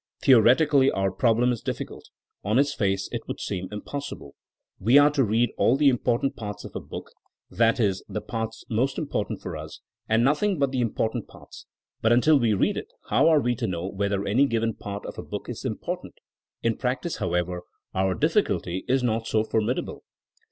[0.23, 2.05] Theoretically our problem is difficult;
[2.43, 4.33] on its face it would seem impossible.
[4.79, 7.11] We are to read all the important i>arts of a book;
[7.51, 9.79] that is, the 174 THINEINO AS A SCIENCE parts most important for us,
[10.09, 11.67] and nothing but the important parts.
[12.01, 15.19] But until we read it how are we to know whether any given part of
[15.19, 16.15] a book is important!
[16.63, 17.61] In practice, however,
[17.93, 20.03] our difficulty is not so formidable.